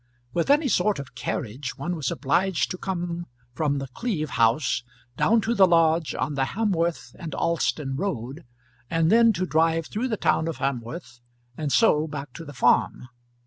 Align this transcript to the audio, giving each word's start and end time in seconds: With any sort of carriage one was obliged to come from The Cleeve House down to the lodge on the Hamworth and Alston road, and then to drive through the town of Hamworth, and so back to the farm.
With 0.33 0.49
any 0.49 0.67
sort 0.67 0.97
of 0.97 1.13
carriage 1.13 1.77
one 1.77 1.95
was 1.95 2.09
obliged 2.09 2.71
to 2.71 2.77
come 2.79 3.27
from 3.53 3.77
The 3.77 3.85
Cleeve 3.89 4.31
House 4.31 4.81
down 5.15 5.41
to 5.41 5.53
the 5.53 5.67
lodge 5.67 6.15
on 6.15 6.33
the 6.33 6.45
Hamworth 6.57 7.15
and 7.19 7.35
Alston 7.35 7.95
road, 7.95 8.43
and 8.89 9.11
then 9.11 9.31
to 9.33 9.45
drive 9.45 9.85
through 9.85 10.07
the 10.07 10.17
town 10.17 10.47
of 10.47 10.57
Hamworth, 10.57 11.19
and 11.55 11.71
so 11.71 12.07
back 12.07 12.33
to 12.33 12.43
the 12.45 12.51
farm. 12.53 13.09